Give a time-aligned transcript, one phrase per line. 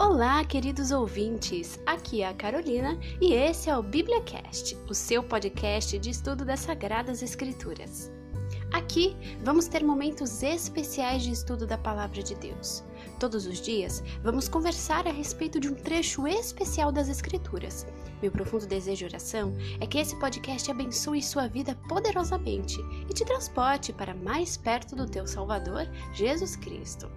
[0.00, 1.76] Olá, queridos ouvintes!
[1.84, 6.60] Aqui é a Carolina e esse é o BíbliaCast, o seu podcast de estudo das
[6.60, 8.08] Sagradas Escrituras.
[8.72, 12.84] Aqui vamos ter momentos especiais de estudo da Palavra de Deus.
[13.18, 17.84] Todos os dias vamos conversar a respeito de um trecho especial das Escrituras.
[18.22, 22.78] Meu profundo desejo e oração é que esse podcast abençoe sua vida poderosamente
[23.10, 27.10] e te transporte para mais perto do teu Salvador, Jesus Cristo.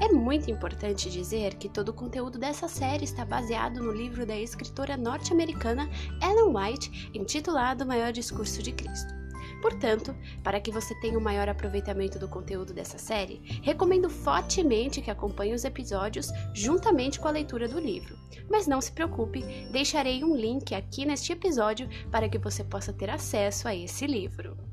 [0.00, 4.36] É muito importante dizer que todo o conteúdo dessa série está baseado no livro da
[4.36, 5.88] escritora norte-americana
[6.22, 9.22] Ellen White, intitulado Maior Discurso de Cristo.
[9.62, 15.00] Portanto, para que você tenha o um maior aproveitamento do conteúdo dessa série, recomendo fortemente
[15.00, 18.18] que acompanhe os episódios juntamente com a leitura do livro.
[18.50, 19.40] Mas não se preocupe,
[19.70, 24.71] deixarei um link aqui neste episódio para que você possa ter acesso a esse livro.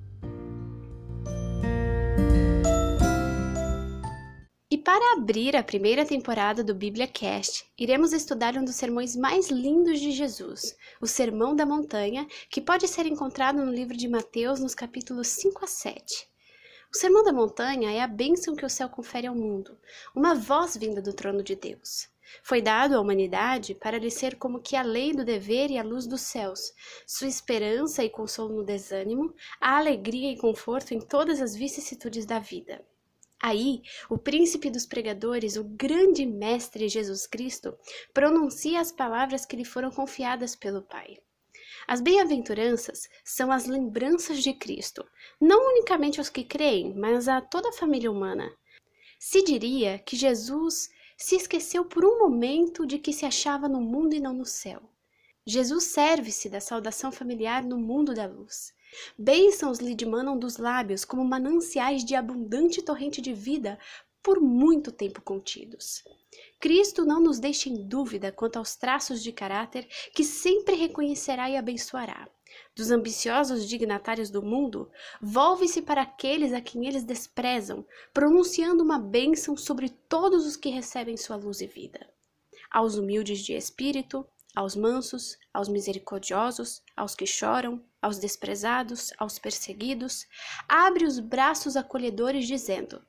[4.91, 10.11] Para abrir a primeira temporada do BíbliaCast, iremos estudar um dos sermões mais lindos de
[10.11, 15.27] Jesus, o Sermão da Montanha, que pode ser encontrado no livro de Mateus, nos capítulos
[15.27, 16.27] 5 a 7.
[16.91, 19.77] O Sermão da Montanha é a bênção que o céu confere ao mundo,
[20.15, 22.09] uma voz vinda do trono de Deus.
[22.41, 25.83] Foi dado à humanidade para lhe ser como que a lei do dever e a
[25.83, 26.73] luz dos céus,
[27.05, 32.39] sua esperança e consolo no desânimo, a alegria e conforto em todas as vicissitudes da
[32.39, 32.83] vida.
[33.41, 37.77] Aí, o príncipe dos pregadores, o grande mestre Jesus Cristo,
[38.13, 41.17] pronuncia as palavras que lhe foram confiadas pelo Pai.
[41.87, 45.07] As bem-aventuranças são as lembranças de Cristo,
[45.39, 48.53] não unicamente aos que creem, mas a toda a família humana.
[49.17, 54.13] Se diria que Jesus se esqueceu por um momento de que se achava no mundo
[54.13, 54.81] e não no céu.
[55.45, 58.73] Jesus serve-se da saudação familiar no mundo da luz.
[59.17, 63.77] Bênçãos lhe dimanam dos lábios como mananciais de abundante torrente de vida
[64.21, 66.03] por muito tempo contidos.
[66.59, 71.57] Cristo não nos deixa em dúvida quanto aos traços de caráter que sempre reconhecerá e
[71.57, 72.27] abençoará.
[72.75, 74.89] Dos ambiciosos dignatários do mundo,
[75.21, 81.15] volve-se para aqueles a quem eles desprezam, pronunciando uma bênção sobre todos os que recebem
[81.15, 82.09] sua luz e vida.
[82.71, 84.25] Aos humildes de espírito,
[84.55, 90.27] aos mansos, aos misericordiosos, aos que choram, aos desprezados, aos perseguidos,
[90.67, 93.01] abre os braços acolhedores, dizendo: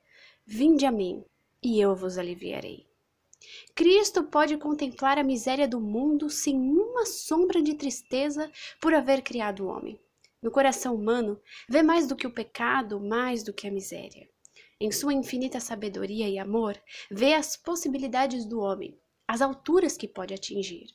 [0.45, 1.23] Vinde a mim,
[1.63, 2.85] e eu vos aliviarei.
[3.73, 9.65] Cristo pode contemplar a miséria do mundo sem uma sombra de tristeza por haver criado
[9.65, 9.99] o homem.
[10.41, 14.27] No coração humano, vê mais do que o pecado, mais do que a miséria.
[14.79, 16.75] Em sua infinita sabedoria e amor,
[17.09, 18.97] vê as possibilidades do homem,
[19.27, 20.87] as alturas que pode atingir.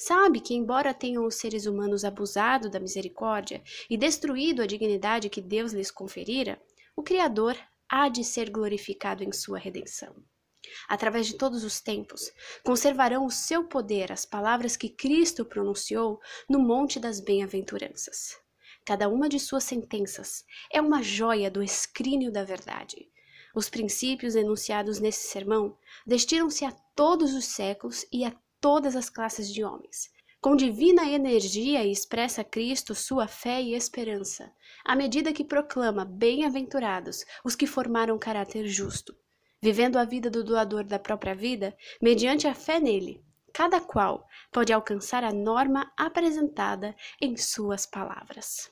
[0.00, 3.60] Sabe que, embora tenham os seres humanos abusado da misericórdia
[3.90, 6.62] e destruído a dignidade que Deus lhes conferira,
[6.94, 7.56] o Criador
[7.88, 10.14] há de ser glorificado em sua redenção.
[10.88, 12.30] Através de todos os tempos,
[12.64, 18.36] conservarão o seu poder as palavras que Cristo pronunciou no Monte das Bem-aventuranças.
[18.84, 23.10] Cada uma de suas sentenças é uma joia do escrínio da verdade.
[23.52, 25.76] Os princípios enunciados nesse sermão
[26.06, 30.10] destinam-se a todos os séculos e a todas as classes de homens.
[30.40, 34.52] Com divina energia expressa Cristo sua fé e esperança,
[34.84, 39.16] à medida que proclama bem-aventurados os que formaram caráter justo,
[39.60, 43.20] vivendo a vida do doador da própria vida mediante a fé nele.
[43.52, 48.70] Cada qual pode alcançar a norma apresentada em suas palavras.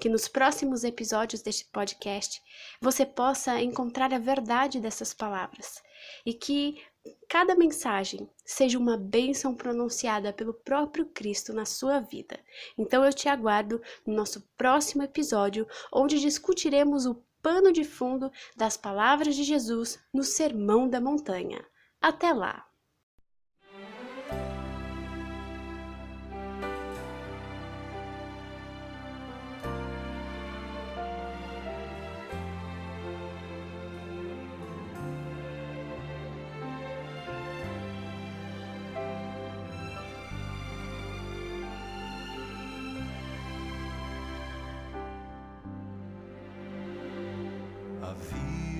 [0.00, 2.40] Que nos próximos episódios deste podcast
[2.80, 5.82] você possa encontrar a verdade dessas palavras
[6.24, 6.80] e que
[7.28, 12.38] cada mensagem seja uma bênção pronunciada pelo próprio Cristo na sua vida.
[12.76, 18.76] Então eu te aguardo no nosso próximo episódio, onde discutiremos o pano de fundo das
[18.76, 21.64] palavras de Jesus no Sermão da Montanha.
[22.00, 22.67] Até lá!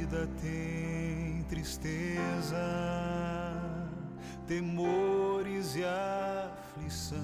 [0.08, 2.56] Vida tem tristeza,
[4.46, 7.18] temores e aflição,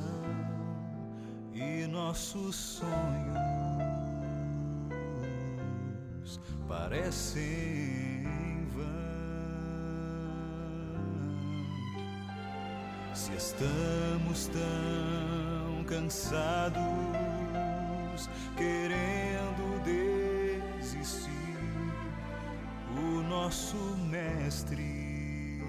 [1.55, 2.85] e nossos sonhos
[6.69, 8.29] parecem
[8.75, 8.85] vão.
[13.15, 16.83] Se estamos tão cansados,
[18.57, 19.34] querendo
[23.35, 23.77] nosso
[24.11, 25.61] Mestre,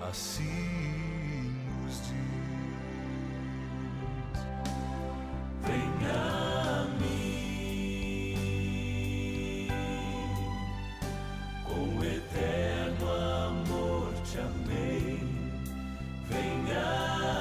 [0.00, 1.52] assim
[1.82, 2.70] nos diz:
[5.66, 6.20] Venha
[6.70, 8.36] a mim,
[11.64, 13.06] com eterno
[13.48, 15.18] amor te amei,
[16.28, 16.86] venha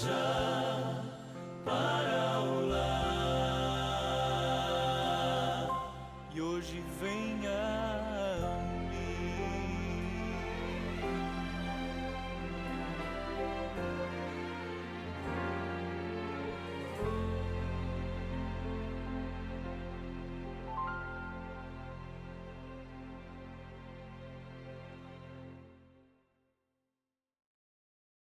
[0.00, 0.29] treasure.